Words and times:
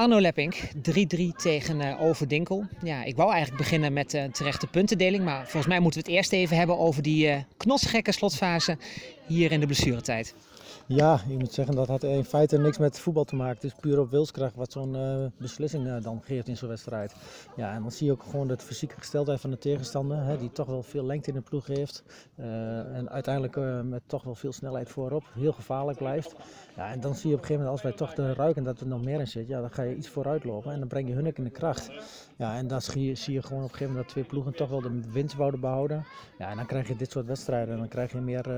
Arno 0.00 0.20
Leppink, 0.20 0.54
3-3 0.56 0.60
tegen 1.36 1.80
uh, 1.80 2.02
Overdinkel. 2.02 2.66
Ja, 2.82 3.04
ik 3.04 3.16
wou 3.16 3.32
eigenlijk 3.32 3.62
beginnen 3.62 3.92
met 3.92 4.12
een 4.12 4.26
uh, 4.26 4.32
terechte 4.32 4.66
puntendeling. 4.66 5.24
Maar 5.24 5.42
volgens 5.42 5.66
mij 5.66 5.80
moeten 5.80 6.00
we 6.00 6.06
het 6.06 6.16
eerst 6.16 6.32
even 6.32 6.56
hebben 6.56 6.78
over 6.78 7.02
die 7.02 7.26
uh, 7.26 7.36
slotfase 8.04 8.76
hier 9.26 9.52
in 9.52 9.60
de 9.60 9.66
blessuretijd. 9.66 10.34
Ja, 10.86 11.20
je 11.28 11.38
moet 11.38 11.52
zeggen 11.52 11.74
dat 11.74 11.88
had 11.88 12.02
in 12.02 12.24
feite 12.24 12.58
niks 12.58 12.78
met 12.78 12.98
voetbal 12.98 13.24
te 13.24 13.36
maken. 13.36 13.54
Het 13.54 13.64
is 13.64 13.80
puur 13.80 14.00
op 14.00 14.10
wilskracht 14.10 14.54
wat 14.54 14.72
zo'n 14.72 14.94
uh, 14.94 15.26
beslissing 15.36 15.86
uh, 15.86 16.02
dan 16.02 16.22
geeft 16.22 16.48
in 16.48 16.56
zo'n 16.56 16.68
wedstrijd. 16.68 17.14
Ja, 17.56 17.74
en 17.74 17.82
dan 17.82 17.90
zie 17.90 18.06
je 18.06 18.12
ook 18.12 18.22
gewoon 18.22 18.48
de 18.48 18.58
fysieke 18.58 18.94
gesteldheid 18.98 19.40
van 19.40 19.50
de 19.50 19.58
tegenstander, 19.58 20.24
hè, 20.24 20.38
die 20.38 20.52
toch 20.52 20.66
wel 20.66 20.82
veel 20.82 21.04
lengte 21.04 21.28
in 21.28 21.34
de 21.34 21.40
ploeg 21.40 21.66
heeft. 21.66 22.02
Uh, 22.36 22.46
en 22.96 23.10
uiteindelijk 23.10 23.84
met 23.84 24.02
toch 24.06 24.22
wel 24.22 24.34
veel 24.34 24.52
snelheid 24.52 24.88
voorop, 24.88 25.24
heel 25.34 25.52
gevaarlijk 25.52 25.98
blijft. 25.98 26.34
Ja, 26.76 26.90
en 26.90 27.00
dan 27.00 27.14
zie 27.14 27.28
je 27.28 27.34
op 27.36 27.40
een 27.40 27.46
gegeven 27.46 27.64
moment, 27.64 27.70
als 27.70 27.82
wij 27.82 27.92
toch 27.92 28.14
de 28.14 28.34
ruiken 28.34 28.64
dat 28.64 28.80
er 28.80 28.86
nog 28.86 29.04
meer 29.04 29.20
in 29.20 29.28
zit, 29.28 29.48
ja, 29.48 29.60
dan 29.60 29.70
ga 29.70 29.82
je 29.82 29.96
iets 29.96 30.08
vooruit 30.08 30.44
lopen 30.44 30.72
en 30.72 30.78
dan 30.78 30.88
breng 30.88 31.08
je 31.08 31.14
hun 31.14 31.26
ook 31.26 31.38
in 31.38 31.44
de 31.44 31.50
kracht. 31.50 31.90
Ja, 32.36 32.56
en 32.56 32.66
dan 32.66 32.80
zie 32.80 33.04
je, 33.04 33.14
zie 33.14 33.34
je 33.34 33.42
gewoon 33.42 33.62
op 33.62 33.68
een 33.68 33.74
gegeven 33.74 33.92
moment 33.94 34.04
dat 34.04 34.14
twee 34.14 34.24
ploegen 34.24 34.54
toch 34.54 34.68
wel 34.68 34.80
de 34.80 35.00
winst 35.12 35.36
wouden 35.36 35.60
behouden. 35.60 36.04
Ja, 36.38 36.48
en 36.48 36.56
dan 36.56 36.66
krijg 36.66 36.88
je 36.88 36.96
dit 36.96 37.10
soort 37.10 37.26
wedstrijden. 37.26 37.74
En 37.74 37.78
dan 37.78 37.88
krijg 37.88 38.12
je 38.12 38.18
meer 38.18 38.48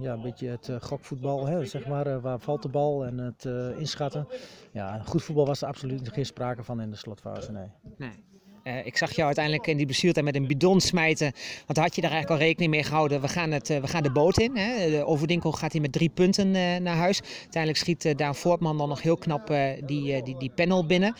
ja, 0.00 0.12
een 0.12 0.22
beetje 0.22 0.48
het 0.48 0.70
gokvoetbal, 0.80 1.19
hè, 1.22 1.64
zeg 1.64 1.86
maar. 1.86 2.20
waar 2.20 2.40
valt 2.40 2.62
de 2.62 2.68
bal 2.68 3.04
en 3.04 3.18
het 3.18 3.44
inschatten. 3.78 4.26
Ja, 4.72 5.02
goed 5.04 5.22
voetbal 5.22 5.46
was 5.46 5.62
er 5.62 5.68
absoluut 5.68 6.08
geen 6.12 6.26
sprake 6.26 6.62
van 6.62 6.80
in 6.80 6.90
de 6.90 6.96
slotfase, 6.96 7.52
nee. 7.52 7.68
nee. 7.96 8.28
Uh, 8.64 8.86
ik 8.86 8.96
zag 8.96 9.10
jou 9.12 9.26
uiteindelijk 9.26 9.66
in 9.66 9.76
die 9.76 9.86
blessuretijd 9.86 10.24
met 10.24 10.34
een 10.34 10.46
bidon 10.46 10.80
smijten. 10.80 11.32
Want 11.66 11.78
had 11.78 11.94
je 11.94 12.00
daar 12.00 12.10
eigenlijk 12.10 12.40
al 12.40 12.46
rekening 12.46 12.70
mee 12.70 12.82
gehouden. 12.82 13.20
We 13.20 13.28
gaan, 13.28 13.50
het, 13.50 13.68
we 13.68 13.86
gaan 13.86 14.02
de 14.02 14.10
boot 14.10 14.38
in. 14.38 14.56
Hè. 14.56 14.90
De 14.90 15.06
Overdinkel 15.06 15.52
gaat 15.52 15.72
hier 15.72 15.80
met 15.80 15.92
drie 15.92 16.08
punten 16.08 16.50
naar 16.82 16.96
huis. 16.96 17.20
Uiteindelijk 17.22 17.82
schiet 17.82 18.18
Daan 18.18 18.34
Voortman 18.34 18.78
dan 18.78 18.88
nog 18.88 19.02
heel 19.02 19.16
knap 19.16 19.54
die, 19.84 20.22
die, 20.22 20.36
die 20.38 20.52
panel 20.54 20.86
binnen. 20.86 21.14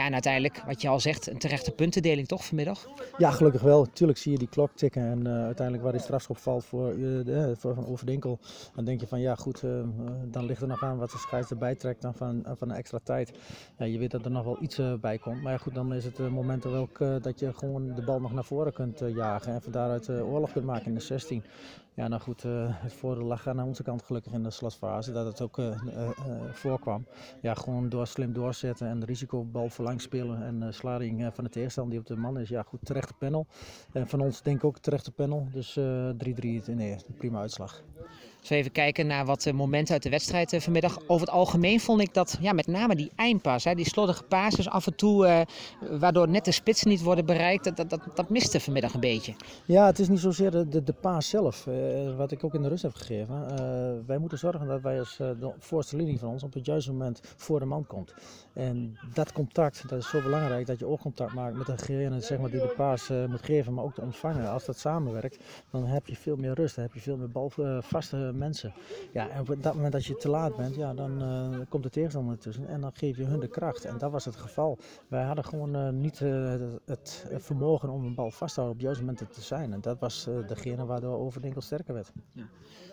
Ja, 0.00 0.06
en 0.06 0.12
uiteindelijk, 0.12 0.62
wat 0.66 0.82
je 0.82 0.88
al 0.88 1.00
zegt, 1.00 1.26
een 1.26 1.38
terechte 1.38 1.70
puntendeling 1.70 2.28
toch 2.28 2.44
vanmiddag? 2.44 2.86
Ja, 3.18 3.30
gelukkig 3.30 3.62
wel. 3.62 3.86
Tuurlijk 3.92 4.18
zie 4.18 4.32
je 4.32 4.38
die 4.38 4.48
klok 4.48 4.70
tikken. 4.74 5.02
En 5.02 5.28
uiteindelijk 5.28 5.82
waar 5.82 5.92
die 5.92 6.00
strafschop 6.00 6.38
valt 6.38 6.64
voor, 6.64 6.94
voor 7.58 7.74
Van 7.74 7.86
Overdinkel. 7.86 8.38
Dan 8.74 8.84
denk 8.84 9.00
je 9.00 9.06
van 9.06 9.20
ja 9.20 9.34
goed, 9.34 9.60
dan 10.24 10.44
ligt 10.44 10.62
er 10.62 10.68
nog 10.68 10.82
aan 10.82 10.98
wat 10.98 11.10
de 11.10 11.18
scheids 11.18 11.50
erbij 11.50 11.74
trekt 11.74 12.02
dan 12.02 12.14
van, 12.14 12.44
van 12.56 12.70
een 12.70 12.76
extra 12.76 12.98
tijd. 13.02 13.32
Ja, 13.78 13.84
je 13.84 13.98
weet 13.98 14.10
dat 14.10 14.24
er 14.24 14.30
nog 14.30 14.44
wel 14.44 14.62
iets 14.62 14.80
bij 15.00 15.18
komt. 15.18 15.42
Maar 15.42 15.52
ja, 15.52 15.58
goed, 15.58 15.74
dan 15.74 15.94
is 15.94 16.04
het 16.04 16.18
moment 16.18 16.64
uh, 16.64 17.14
dat 17.22 17.38
je 17.38 17.52
gewoon 17.54 17.94
de 17.94 18.02
bal 18.02 18.20
nog 18.20 18.32
naar 18.32 18.44
voren 18.44 18.72
kunt 18.72 19.02
uh, 19.02 19.14
jagen 19.14 19.52
en 19.52 19.62
van 19.62 19.72
daaruit 19.72 20.08
uh, 20.08 20.32
oorlog 20.32 20.52
kunt 20.52 20.64
maken 20.64 20.86
in 20.86 20.94
de 20.94 21.00
16. 21.00 21.42
Ja, 21.94 22.08
nou 22.08 22.22
goed, 22.22 22.42
het 22.42 22.92
voordeel 22.92 23.24
lag 23.24 23.46
aan 23.46 23.62
onze 23.62 23.82
kant 23.82 24.02
gelukkig 24.02 24.32
in 24.32 24.42
de 24.42 24.50
slotfase 24.50 25.12
dat 25.12 25.26
het 25.26 25.40
ook 25.40 25.58
voorkwam. 26.52 27.06
Ja, 27.40 27.54
gewoon 27.54 27.88
door 27.88 28.06
slim 28.06 28.32
doorzetten 28.32 28.86
en 28.86 29.00
de 29.00 29.06
risicobal 29.06 29.68
spelen 29.98 30.42
en 30.42 30.74
slading 30.74 31.30
van 31.34 31.44
de 31.44 31.50
tegenstander 31.50 31.92
die 31.92 32.00
op 32.00 32.06
de 32.06 32.16
man 32.16 32.38
is. 32.38 32.48
Ja, 32.48 32.62
goed, 32.62 32.80
terechte 32.82 33.14
panel. 33.14 33.46
En 33.92 34.08
van 34.08 34.20
ons 34.20 34.42
denk 34.42 34.56
ik 34.56 34.64
ook 34.64 34.78
terechte 34.78 35.12
panel. 35.12 35.48
Dus 35.52 35.78
3-3, 35.78 35.82
nee, 36.66 36.96
prima 37.16 37.40
uitslag. 37.40 37.82
We 38.48 38.54
even 38.54 38.72
kijken 38.72 39.06
naar 39.06 39.24
wat 39.24 39.52
momenten 39.52 39.94
uit 39.94 40.02
de 40.02 40.10
wedstrijd 40.10 40.56
vanmiddag. 40.58 40.98
Over 41.06 41.26
het 41.26 41.36
algemeen 41.36 41.80
vond 41.80 42.00
ik 42.00 42.14
dat 42.14 42.38
ja, 42.40 42.52
met 42.52 42.66
name 42.66 42.96
die 42.96 43.10
eindpas, 43.16 43.64
hè, 43.64 43.74
die 43.74 43.88
slordige 43.88 44.22
passes 44.22 44.68
af 44.68 44.86
en 44.86 44.94
toe, 44.94 45.26
uh, 45.26 45.40
waardoor 45.98 46.28
net 46.28 46.44
de 46.44 46.52
spitsen 46.52 46.88
niet 46.88 47.02
worden 47.02 47.26
bereikt, 47.26 47.64
dat, 47.64 47.90
dat, 47.90 48.00
dat, 48.14 48.28
miste 48.28 48.60
vanmiddag 48.60 48.94
een 48.94 49.00
beetje. 49.00 49.34
Ja, 49.64 49.86
het 49.86 49.98
is 49.98 50.08
niet 50.08 50.18
zozeer 50.18 50.50
de, 50.50 50.82
de, 50.82 50.92
paas 51.00 51.28
zelf, 51.28 51.66
uh, 51.66 52.16
wat 52.16 52.30
ik 52.30 52.44
ook 52.44 52.54
in 52.54 52.62
de 52.62 52.68
rust 52.68 52.82
heb 52.82 52.94
gegeven. 52.94 53.46
Uh, 53.50 54.06
wij 54.06 54.18
moeten 54.18 54.38
zorgen 54.38 54.66
dat 54.66 54.80
wij 54.80 54.98
als 54.98 55.16
de 55.16 55.52
voorste 55.58 55.96
linie 55.96 56.18
van 56.18 56.28
ons 56.28 56.42
op 56.42 56.52
het 56.52 56.66
juiste 56.66 56.92
moment 56.92 57.20
voor 57.36 57.58
de 57.58 57.64
man 57.64 57.86
komt. 57.86 58.14
En 58.52 58.98
dat 59.14 59.32
contact, 59.32 59.88
dat 59.88 59.98
is 59.98 60.08
zo 60.08 60.22
belangrijk, 60.22 60.66
dat 60.66 60.78
je 60.78 60.86
oogcontact 60.86 61.34
maakt 61.34 61.56
met 61.56 61.66
degene 61.66 62.20
zeg 62.20 62.38
maar, 62.38 62.50
die 62.50 62.60
de 62.60 62.74
paas 62.76 63.08
moet 63.28 63.42
geven, 63.42 63.74
maar 63.74 63.84
ook 63.84 63.94
de 63.94 64.02
ontvanger. 64.02 64.48
Als 64.48 64.64
dat 64.64 64.78
samenwerkt, 64.78 65.38
dan 65.70 65.84
heb 65.84 66.06
je 66.06 66.16
veel 66.16 66.36
meer 66.36 66.54
rust, 66.54 66.74
dan 66.74 66.84
heb 66.84 66.94
je 66.94 67.00
veel 67.00 67.16
meer 67.16 67.30
balvaste 67.30 68.29
mensen. 68.32 68.72
Ja, 69.12 69.28
en 69.28 69.40
op 69.40 69.62
dat 69.62 69.74
moment 69.74 69.92
dat 69.92 70.04
je 70.04 70.16
te 70.16 70.28
laat 70.28 70.56
bent, 70.56 70.74
ja, 70.74 70.94
dan 70.94 71.22
uh, 71.22 71.58
komt 71.68 71.82
de 71.82 71.90
tegenstander 71.90 72.34
ertussen 72.34 72.68
en 72.68 72.80
dan 72.80 72.90
geef 72.94 73.16
je 73.16 73.24
hun 73.24 73.40
de 73.40 73.48
kracht. 73.48 73.84
En 73.84 73.98
dat 73.98 74.10
was 74.10 74.24
het 74.24 74.36
geval. 74.36 74.78
Wij 75.08 75.22
hadden 75.22 75.44
gewoon 75.44 75.76
uh, 75.76 75.88
niet 75.88 76.20
uh, 76.20 76.54
het, 76.84 77.26
vermogen 77.36 77.88
om 77.88 78.04
een 78.04 78.14
bal 78.14 78.30
vast 78.30 78.54
te 78.54 78.60
houden 78.60 78.80
op 78.80 78.84
juiste 78.84 79.04
momenten 79.04 79.28
te 79.28 79.40
zijn. 79.42 79.72
En 79.72 79.80
dat 79.80 79.98
was 79.98 80.28
degene 80.46 80.86
waardoor 80.86 81.18
Overdinkel 81.18 81.60
sterker 81.60 81.94
werd. 81.94 82.12
Ja. 82.32 82.48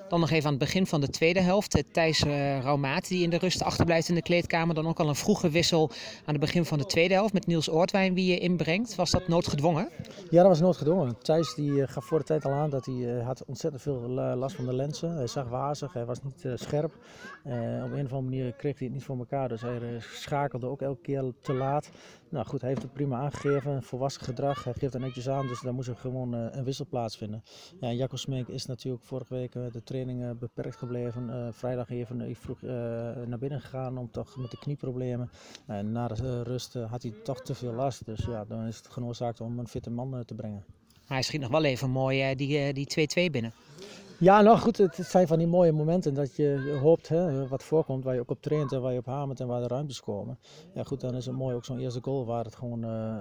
Dan 0.09 0.19
nog 0.19 0.29
even 0.29 0.45
aan 0.45 0.53
het 0.53 0.59
begin 0.59 0.87
van 0.87 1.01
de 1.01 1.09
tweede 1.09 1.39
helft. 1.39 1.83
Thijs 1.91 2.23
uh, 2.23 2.59
Raumaat 2.59 3.07
die 3.07 3.23
in 3.23 3.29
de 3.29 3.37
rust 3.37 3.63
achterblijft 3.63 4.09
in 4.09 4.15
de 4.15 4.21
kleedkamer. 4.21 4.75
Dan 4.75 4.87
ook 4.87 4.99
al 4.99 5.09
een 5.09 5.15
vroege 5.15 5.49
wissel 5.49 5.89
aan 6.25 6.33
het 6.33 6.39
begin 6.39 6.65
van 6.65 6.77
de 6.77 6.85
tweede 6.85 7.13
helft 7.13 7.33
met 7.33 7.47
Niels 7.47 7.69
Oortwijn 7.69 8.13
wie 8.13 8.31
je 8.31 8.37
inbrengt. 8.37 8.95
Was 8.95 9.11
dat 9.11 9.27
noodgedwongen? 9.27 9.89
Ja, 10.29 10.41
dat 10.41 10.47
was 10.47 10.59
noodgedwongen. 10.59 11.17
Thijs 11.21 11.55
die 11.55 11.87
gaf 11.87 12.05
voor 12.05 12.19
de 12.19 12.25
tijd 12.25 12.45
al 12.45 12.51
aan 12.51 12.69
dat 12.69 12.85
hij 12.85 13.21
had 13.23 13.45
ontzettend 13.45 13.83
veel 13.83 14.09
last 14.09 14.55
van 14.55 14.65
de 14.65 14.73
lenzen. 14.73 15.15
Hij 15.15 15.26
zag 15.27 15.47
wazig, 15.47 15.93
hij 15.93 16.05
was 16.05 16.23
niet 16.23 16.43
uh, 16.43 16.51
scherp. 16.55 16.97
Uh, 17.45 17.53
op 17.83 17.91
een 17.91 18.05
of 18.05 18.13
andere 18.13 18.21
manier 18.21 18.53
kreeg 18.53 18.77
hij 18.77 18.87
het 18.87 18.95
niet 18.95 19.03
voor 19.03 19.17
elkaar. 19.17 19.47
Dus 19.49 19.61
hij 19.61 19.99
schakelde 19.99 20.67
ook 20.67 20.81
elke 20.81 21.01
keer 21.01 21.33
te 21.41 21.53
laat. 21.53 21.89
Nou 22.29 22.45
goed, 22.45 22.61
hij 22.61 22.69
heeft 22.69 22.81
het 22.81 22.93
prima 22.93 23.17
aangegeven. 23.17 23.83
Volwassen 23.83 24.23
gedrag, 24.23 24.63
hij 24.63 24.73
geeft 24.73 24.93
er 24.93 24.99
netjes 24.99 25.29
aan. 25.29 25.47
Dus 25.47 25.61
daar 25.61 25.73
moest 25.73 25.89
er 25.89 25.95
gewoon 25.95 26.33
een 26.33 26.63
wissel 26.63 26.85
plaatsvinden. 26.89 27.43
Ja, 27.79 27.91
Jacco 27.91 28.15
Smeek 28.15 28.47
is 28.47 28.65
natuurlijk 28.65 29.03
vorige 29.03 29.33
week 29.33 29.51
de 29.51 29.83
training 29.83 30.39
beperkt 30.39 30.75
gebleven. 30.75 31.53
Vrijdag 31.53 31.89
even 31.89 32.35
vroeg 32.35 32.61
naar 32.61 33.39
binnen 33.39 33.61
gegaan 33.61 33.97
om 33.97 34.11
toch 34.11 34.37
met 34.37 34.51
de 34.51 34.57
knieproblemen. 34.57 35.29
En 35.67 35.91
na 35.91 36.07
de 36.07 36.43
rust 36.43 36.73
had 36.73 37.01
hij 37.01 37.13
toch 37.23 37.41
te 37.41 37.55
veel 37.55 37.73
last. 37.73 38.05
Dus 38.05 38.25
ja, 38.25 38.45
dan 38.45 38.65
is 38.65 38.77
het 38.77 38.87
genoodzaakt 38.87 39.41
om 39.41 39.59
een 39.59 39.67
fitte 39.67 39.89
man 39.89 40.23
te 40.25 40.35
brengen. 40.35 40.65
Hij 41.07 41.21
schiet 41.21 41.41
nog 41.41 41.51
wel 41.51 41.63
even 41.63 41.89
mooi 41.89 42.35
die 42.35 43.07
2-2 43.27 43.31
binnen. 43.31 43.53
Ja, 44.19 44.41
nou 44.41 44.57
goed, 44.57 44.77
het 44.77 44.95
zijn 44.95 45.27
van 45.27 45.37
die 45.37 45.47
mooie 45.47 45.71
momenten 45.71 46.13
dat 46.13 46.35
je 46.35 46.77
hoopt 46.81 47.07
hè, 47.07 47.47
wat 47.47 47.63
voorkomt, 47.63 48.03
waar 48.03 48.13
je 48.13 48.19
ook 48.19 48.29
op 48.29 48.41
traint 48.41 48.71
en 48.71 48.81
waar 48.81 48.91
je 48.91 48.99
op 48.99 49.05
hamert 49.05 49.39
en 49.39 49.47
waar 49.47 49.61
de 49.61 49.67
ruimtes 49.67 50.01
komen. 50.01 50.39
Ja 50.73 50.83
goed, 50.83 51.01
dan 51.01 51.15
is 51.15 51.25
het 51.25 51.35
mooi 51.35 51.55
ook 51.55 51.65
zo'n 51.65 51.79
eerste 51.79 52.01
goal 52.01 52.25
waar 52.25 52.43
het 52.43 52.55
gewoon 52.55 52.85
uh, 52.85 53.17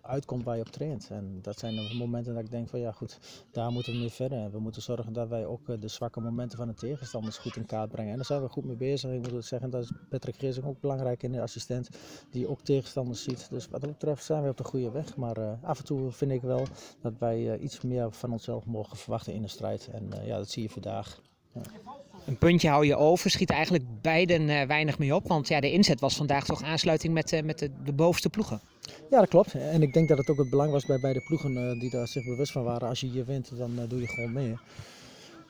uitkomt 0.00 0.44
waar 0.44 0.56
je 0.56 0.62
op 0.62 0.68
traint. 0.68 1.08
En 1.10 1.38
dat 1.42 1.58
zijn 1.58 1.74
de 1.74 1.94
momenten 1.98 2.34
dat 2.34 2.42
ik 2.42 2.50
denk 2.50 2.68
van 2.68 2.80
ja 2.80 2.92
goed, 2.92 3.18
daar 3.50 3.70
moeten 3.70 3.92
we 3.92 3.98
mee 3.98 4.10
verder. 4.10 4.50
We 4.50 4.58
moeten 4.58 4.82
zorgen 4.82 5.12
dat 5.12 5.28
wij 5.28 5.46
ook 5.46 5.80
de 5.80 5.88
zwakke 5.88 6.20
momenten 6.20 6.58
van 6.58 6.66
de 6.66 6.74
tegenstanders 6.74 7.38
goed 7.38 7.56
in 7.56 7.66
kaart 7.66 7.90
brengen. 7.90 8.10
En 8.10 8.16
daar 8.16 8.26
zijn 8.26 8.42
we 8.42 8.48
goed 8.48 8.64
mee 8.64 8.76
bezig. 8.76 9.10
Ik 9.10 9.32
moet 9.32 9.44
zeggen, 9.44 9.70
dat 9.70 9.82
is 9.82 9.92
Patrick 10.08 10.36
Geesing 10.36 10.66
ook 10.66 10.80
belangrijk 10.80 11.22
in 11.22 11.32
de 11.32 11.40
assistent, 11.40 11.88
die 12.30 12.48
ook 12.48 12.60
tegenstanders 12.60 13.22
ziet. 13.22 13.46
Dus 13.50 13.68
wat 13.68 13.80
dat 13.80 13.90
betreft 13.90 14.24
zijn 14.24 14.42
we 14.42 14.48
op 14.48 14.56
de 14.56 14.64
goede 14.64 14.90
weg. 14.90 15.16
Maar 15.16 15.58
af 15.62 15.78
en 15.78 15.84
toe 15.84 16.10
vind 16.10 16.30
ik 16.30 16.42
wel 16.42 16.66
dat 17.00 17.12
wij 17.18 17.58
iets 17.58 17.80
meer 17.80 18.12
van 18.12 18.32
onszelf 18.32 18.66
mogen 18.66 18.96
verwachten 18.96 19.32
in 19.32 19.42
de 19.42 19.48
strijd. 19.48 19.88
En 19.92 20.10
ja, 20.31 20.31
dat 20.36 20.50
zie 20.50 20.62
je 20.62 20.68
vandaag. 20.68 21.20
Ja. 21.54 21.60
Een 22.26 22.38
puntje 22.38 22.68
hou 22.68 22.86
je 22.86 22.96
over, 22.96 23.30
schiet 23.30 23.50
eigenlijk 23.50 23.84
beiden 24.02 24.48
uh, 24.48 24.62
weinig 24.62 24.98
mee 24.98 25.14
op. 25.14 25.28
Want 25.28 25.48
ja, 25.48 25.60
de 25.60 25.72
inzet 25.72 26.00
was 26.00 26.16
vandaag 26.16 26.44
toch 26.44 26.62
aansluiting 26.62 27.14
met, 27.14 27.32
uh, 27.32 27.42
met 27.42 27.58
de, 27.58 27.70
de, 27.84 27.92
bovenste 27.92 28.28
ploegen. 28.28 28.60
Ja, 29.10 29.18
dat 29.18 29.28
klopt. 29.28 29.54
En 29.54 29.82
ik 29.82 29.92
denk 29.92 30.08
dat 30.08 30.18
het 30.18 30.30
ook 30.30 30.38
het 30.38 30.50
belang 30.50 30.70
was 30.70 30.86
bij 30.86 31.00
beide 31.00 31.20
ploegen 31.20 31.56
uh, 31.56 31.80
die 31.80 31.90
daar 31.90 32.08
zich 32.08 32.24
bewust 32.24 32.52
van 32.52 32.64
waren. 32.64 32.88
Als 32.88 33.00
je 33.00 33.06
hier 33.06 33.24
wint, 33.24 33.56
dan 33.56 33.70
doe 33.88 34.00
je 34.00 34.06
gewoon 34.06 34.32
mee. 34.32 34.56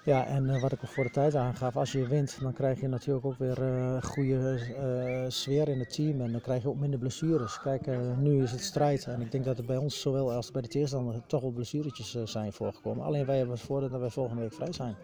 Ja, 0.04 0.26
en 0.26 0.44
uh, 0.44 0.60
wat 0.60 0.72
ik 0.72 0.80
al 0.80 0.88
voor 0.88 1.04
de 1.04 1.10
tijd 1.10 1.34
aangaf, 1.34 1.76
als 1.76 1.92
je 1.92 2.06
wint, 2.06 2.38
dan 2.40 2.52
krijg 2.52 2.80
je 2.80 2.88
natuurlijk 2.88 3.26
ook 3.26 3.38
weer 3.38 3.62
een 3.62 3.96
uh, 3.96 4.02
goede 4.02 4.58
uh, 4.68 5.30
sfeer 5.30 5.68
in 5.68 5.78
het 5.78 5.92
team 5.94 6.20
en 6.20 6.32
dan 6.32 6.40
krijg 6.40 6.62
je 6.62 6.68
ook 6.68 6.78
minder 6.78 6.98
blessures. 6.98 7.60
Kijk, 7.60 7.86
nu 8.18 8.42
is 8.42 8.50
het 8.50 8.60
strijd 8.60 9.04
en 9.04 9.20
ik 9.20 9.30
denk 9.30 9.44
dat 9.44 9.58
er 9.58 9.64
bij 9.64 9.76
ons 9.76 10.00
zowel 10.00 10.32
als 10.32 10.50
bij 10.50 10.62
de 10.62 10.68
tegenstander 10.68 11.26
toch 11.26 11.40
wel 11.40 11.50
blessuretjes 11.50 12.16
zijn 12.24 12.52
voorgekomen. 12.52 13.04
Alleen 13.04 13.26
wij 13.26 13.36
hebben 13.36 13.54
het 13.54 13.64
voordeel 13.64 13.88
dat 13.88 14.00
wij 14.00 14.10
volgende 14.10 14.42
week 14.42 14.52
vrij 14.52 14.72
zijn. 14.72 14.96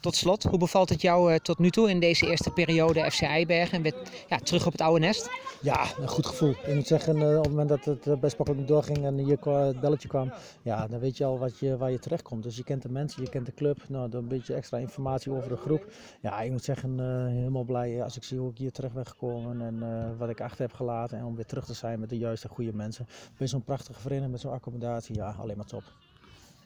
Tot 0.00 0.14
slot, 0.14 0.42
hoe 0.42 0.58
bevalt 0.58 0.88
het 0.88 1.02
jou 1.02 1.38
tot 1.38 1.58
nu 1.58 1.70
toe 1.70 1.90
in 1.90 2.00
deze 2.00 2.26
eerste 2.26 2.50
periode 2.50 3.10
FC 3.10 3.22
Eibergen 3.22 3.76
en 3.76 3.82
weer 3.82 3.94
ja, 4.28 4.38
terug 4.38 4.66
op 4.66 4.72
het 4.72 4.80
oude 4.80 5.00
nest? 5.00 5.30
Ja, 5.62 5.86
een 6.00 6.08
goed 6.08 6.26
gevoel. 6.26 6.50
Ik 6.50 6.74
moet 6.74 6.86
zeggen, 6.86 7.36
op 7.36 7.44
het 7.44 7.48
moment 7.48 7.68
dat 7.68 7.84
het 7.84 8.20
best 8.20 8.38
makkelijk 8.38 8.68
doorging 8.68 9.04
en 9.04 9.18
hier 9.18 9.38
het 9.40 9.80
belletje 9.80 10.08
kwam, 10.08 10.32
ja, 10.62 10.86
dan 10.86 11.00
weet 11.00 11.16
je 11.16 11.24
al 11.24 11.38
wat 11.38 11.58
je, 11.58 11.76
waar 11.76 11.90
je 11.90 11.98
terecht 11.98 12.22
komt. 12.22 12.42
Dus 12.42 12.56
je 12.56 12.64
kent 12.64 12.82
de 12.82 12.88
mensen, 12.88 13.22
je 13.22 13.28
kent 13.28 13.46
de 13.46 13.54
club, 13.54 13.78
nou, 13.88 14.08
dan 14.08 14.22
een 14.22 14.28
beetje 14.28 14.54
extra 14.54 14.78
informatie 14.78 15.32
over 15.32 15.48
de 15.48 15.56
groep. 15.56 15.92
Ja, 16.20 16.40
ik 16.40 16.50
moet 16.50 16.64
zeggen, 16.64 16.98
helemaal 17.30 17.64
blij 17.64 18.02
als 18.02 18.16
ik 18.16 18.24
zie 18.24 18.38
hoe 18.38 18.50
ik 18.50 18.58
hier 18.58 18.72
terecht 18.72 18.94
ben 18.94 19.06
gekomen 19.06 19.60
en 19.60 20.16
wat 20.18 20.28
ik 20.28 20.40
achter 20.40 20.60
heb 20.60 20.72
gelaten. 20.72 21.18
En 21.18 21.24
om 21.24 21.34
weer 21.34 21.46
terug 21.46 21.64
te 21.64 21.74
zijn 21.74 22.00
met 22.00 22.08
de 22.08 22.18
juiste 22.18 22.48
goede 22.48 22.72
mensen. 22.72 23.06
Bij 23.36 23.46
zo'n 23.46 23.64
prachtige 23.64 24.00
vereniging, 24.00 24.32
met 24.32 24.40
zo'n 24.40 24.52
accommodatie, 24.52 25.14
ja, 25.14 25.34
alleen 25.38 25.56
maar 25.56 25.66
top. 25.66 25.82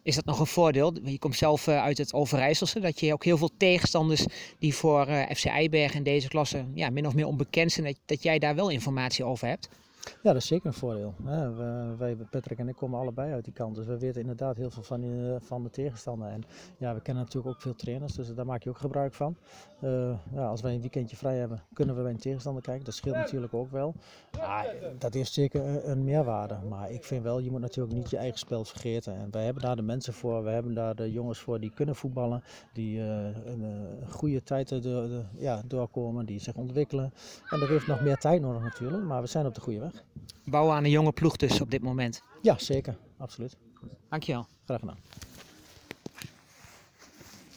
Is 0.03 0.15
dat 0.15 0.25
nog 0.25 0.41
een 0.41 0.47
voordeel? 0.47 0.95
Je 1.05 1.19
komt 1.19 1.37
zelf 1.37 1.69
uit 1.69 1.99
het 1.99 2.13
Overijsselse, 2.13 2.81
dat 2.81 3.01
je 3.01 3.13
ook 3.13 3.25
heel 3.25 3.37
veel 3.37 3.51
tegenstanders 3.57 4.25
die 4.59 4.75
voor 4.75 5.07
FC 5.35 5.45
Eibergen 5.45 5.97
in 5.97 6.03
deze 6.03 6.29
klasse 6.29 6.65
ja, 6.75 6.91
min 6.91 7.07
of 7.07 7.15
meer 7.15 7.27
onbekend 7.27 7.73
zijn, 7.73 7.97
dat 8.07 8.23
jij 8.23 8.39
daar 8.39 8.55
wel 8.55 8.69
informatie 8.69 9.25
over 9.25 9.49
hebt? 9.49 9.69
Ja, 10.05 10.33
dat 10.33 10.37
is 10.37 10.47
zeker 10.47 10.67
een 10.67 10.73
voordeel. 10.73 11.15
We, 11.25 11.95
wij, 11.99 12.17
Patrick 12.31 12.59
en 12.59 12.69
ik 12.69 12.77
komen 12.77 12.99
allebei 13.01 13.33
uit 13.33 13.45
die 13.45 13.53
kant, 13.53 13.75
dus 13.75 13.87
we 13.87 13.99
weten 13.99 14.21
inderdaad 14.21 14.57
heel 14.57 14.71
veel 14.71 14.83
van, 14.83 15.01
die, 15.01 15.39
van 15.41 15.63
de 15.63 15.71
tegenstander. 15.71 16.29
En 16.29 16.43
ja, 16.77 16.95
we 16.95 17.01
kennen 17.01 17.25
natuurlijk 17.25 17.55
ook 17.55 17.63
veel 17.63 17.75
trainers, 17.75 18.15
dus 18.15 18.35
daar 18.35 18.47
maak 18.47 18.63
je 18.63 18.71
ook 18.71 18.79
gebruik 18.79 19.15
van. 19.15 19.37
Uh, 19.81 20.15
ja, 20.33 20.47
als 20.47 20.61
wij 20.61 20.75
een 20.75 20.81
weekendje 20.81 21.17
vrij 21.17 21.37
hebben, 21.37 21.63
kunnen 21.73 21.97
we 21.97 22.03
bij 22.03 22.11
een 22.11 22.19
tegenstander 22.19 22.63
kijken. 22.63 22.85
Dat 22.85 22.95
scheelt 22.95 23.17
natuurlijk 23.17 23.55
ook 23.55 23.71
wel. 23.71 23.95
Maar 24.39 24.75
dat 24.99 25.15
heeft 25.15 25.33
zeker 25.33 25.89
een, 25.89 26.05
meerwaarde. 26.05 26.59
Maar 26.69 26.91
ik 26.91 27.05
vind 27.05 27.23
wel, 27.23 27.39
je 27.39 27.51
moet 27.51 27.61
natuurlijk 27.61 27.97
niet 27.97 28.11
je 28.11 28.17
eigen 28.17 28.39
spel 28.39 28.65
vergeten. 28.65 29.17
En 29.17 29.31
wij 29.31 29.45
hebben 29.45 29.63
daar 29.63 29.77
de 29.77 29.83
mensen 29.83 30.13
voor, 30.13 30.45
we 30.45 30.51
hebben 30.51 30.75
daar 30.75 30.95
de 30.95 31.13
jongens 31.13 31.39
voor 31.39 31.61
die 31.61 31.73
kunnen 31.75 31.97
voetballen, 31.97 32.43
die 32.73 32.99
uh, 32.99 33.25
een, 33.25 33.63
een, 33.63 34.11
goede 34.11 34.43
tijd 34.43 34.69
de, 34.69 35.23
ja, 35.39 35.63
doorkomen, 35.67 36.27
die 36.27 36.41
zich 36.41 36.55
ontwikkelen. 36.55 37.13
En 37.51 37.61
dat 37.61 37.69
heeft 37.69 37.87
nog 37.87 38.01
meer 38.01 38.17
tijd 38.17 38.41
nodig 38.41 38.63
natuurlijk, 38.63 39.05
maar 39.05 39.21
we 39.21 39.27
zijn 39.27 39.47
op 39.47 39.55
de 39.55 39.61
goede 39.61 39.81
weg. 39.81 39.92
Bouwen 40.44 40.75
aan 40.75 40.85
een 40.85 40.91
jonge 40.91 41.12
ploeg 41.12 41.37
dus 41.37 41.61
op 41.61 41.71
dit 41.71 41.83
moment. 41.83 42.23
Ja, 42.43 42.59
zeker. 42.59 42.97
Absoluut. 43.19 43.56
Dankjewel. 44.09 44.47
Graag 44.65 44.81
gedaan. 44.81 44.99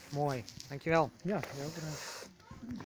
Mooi. 0.10 0.44
Dankjewel. 0.70 1.10
Ja, 1.24 1.40
heel 1.56 1.72
bedankt. 1.76 2.15